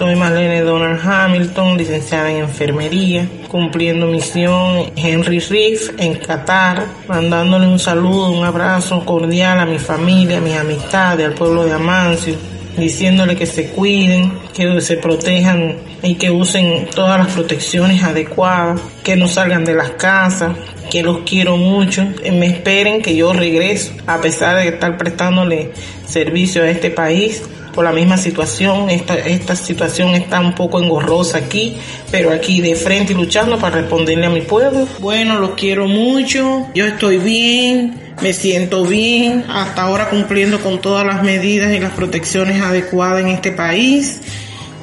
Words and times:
Soy 0.00 0.16
Marlene 0.16 0.62
Donald 0.62 0.98
Hamilton, 1.04 1.76
licenciada 1.76 2.30
en 2.30 2.38
enfermería, 2.38 3.28
cumpliendo 3.48 4.06
misión 4.06 4.90
Henry 4.96 5.40
Riff 5.40 5.90
en 5.98 6.14
Qatar, 6.14 6.86
mandándole 7.06 7.66
un 7.66 7.78
saludo, 7.78 8.30
un 8.30 8.42
abrazo 8.42 9.04
cordial 9.04 9.60
a 9.60 9.66
mi 9.66 9.78
familia, 9.78 10.38
a 10.38 10.40
mis 10.40 10.56
amistades, 10.56 11.26
al 11.26 11.34
pueblo 11.34 11.66
de 11.66 11.74
Amancio, 11.74 12.34
diciéndole 12.78 13.36
que 13.36 13.44
se 13.44 13.72
cuiden, 13.72 14.38
que 14.54 14.80
se 14.80 14.96
protejan 14.96 15.76
y 16.02 16.14
que 16.14 16.30
usen 16.30 16.88
todas 16.94 17.18
las 17.18 17.34
protecciones 17.34 18.02
adecuadas, 18.02 18.80
que 19.04 19.16
no 19.16 19.28
salgan 19.28 19.66
de 19.66 19.74
las 19.74 19.90
casas, 19.90 20.56
que 20.90 21.02
los 21.02 21.18
quiero 21.26 21.58
mucho, 21.58 22.06
me 22.32 22.46
esperen 22.46 23.02
que 23.02 23.14
yo 23.14 23.34
regreso, 23.34 23.92
a 24.06 24.18
pesar 24.18 24.56
de 24.56 24.68
estar 24.68 24.96
prestándole 24.96 25.72
servicio 26.06 26.62
a 26.62 26.70
este 26.70 26.88
país 26.88 27.42
por 27.80 27.86
la 27.86 27.92
misma 27.92 28.18
situación, 28.18 28.90
esta, 28.90 29.14
esta 29.14 29.56
situación 29.56 30.10
está 30.10 30.38
un 30.38 30.54
poco 30.54 30.82
engorrosa 30.82 31.38
aquí, 31.38 31.78
pero 32.10 32.30
aquí 32.30 32.60
de 32.60 32.76
frente 32.76 33.14
y 33.14 33.16
luchando 33.16 33.58
para 33.58 33.76
responderle 33.76 34.26
a 34.26 34.28
mi 34.28 34.42
pueblo. 34.42 34.86
Bueno, 34.98 35.40
los 35.40 35.52
quiero 35.52 35.88
mucho, 35.88 36.68
yo 36.74 36.84
estoy 36.84 37.16
bien, 37.16 37.98
me 38.20 38.34
siento 38.34 38.84
bien, 38.84 39.46
hasta 39.48 39.80
ahora 39.80 40.10
cumpliendo 40.10 40.60
con 40.60 40.82
todas 40.82 41.06
las 41.06 41.22
medidas 41.22 41.72
y 41.72 41.80
las 41.80 41.92
protecciones 41.92 42.60
adecuadas 42.60 43.22
en 43.22 43.28
este 43.28 43.50
país. 43.50 44.20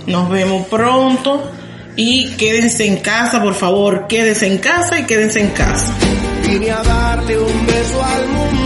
Nos 0.07 0.27
vemos 0.31 0.65
pronto 0.65 1.51
y 1.95 2.31
quédense 2.31 2.87
en 2.87 2.97
casa, 2.97 3.43
por 3.43 3.53
favor, 3.53 4.07
quédense 4.07 4.47
en 4.47 4.57
casa 4.57 4.99
y 4.99 5.03
quédense 5.03 5.39
en 5.39 5.49
casa. 5.49 5.93
Vine 6.47 6.71
a 6.71 6.81
darle 6.81 7.37
un 7.37 7.67
beso 7.67 8.03
al 8.03 8.27
mundo 8.29 8.56